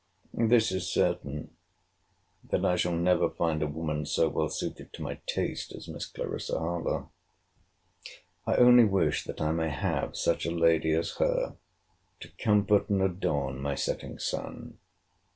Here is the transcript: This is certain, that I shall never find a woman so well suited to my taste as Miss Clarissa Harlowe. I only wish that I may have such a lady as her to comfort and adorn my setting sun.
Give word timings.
This 0.33 0.71
is 0.71 0.91
certain, 0.91 1.55
that 2.49 2.65
I 2.65 2.75
shall 2.75 2.95
never 2.95 3.29
find 3.29 3.61
a 3.61 3.67
woman 3.67 4.07
so 4.07 4.29
well 4.29 4.49
suited 4.49 4.91
to 4.93 5.03
my 5.03 5.19
taste 5.27 5.71
as 5.75 5.87
Miss 5.87 6.07
Clarissa 6.07 6.57
Harlowe. 6.57 7.11
I 8.47 8.55
only 8.55 8.83
wish 8.85 9.23
that 9.25 9.39
I 9.39 9.51
may 9.51 9.69
have 9.69 10.15
such 10.17 10.47
a 10.47 10.51
lady 10.51 10.93
as 10.93 11.17
her 11.17 11.55
to 12.19 12.31
comfort 12.43 12.89
and 12.89 13.03
adorn 13.03 13.61
my 13.61 13.75
setting 13.75 14.17
sun. 14.17 14.79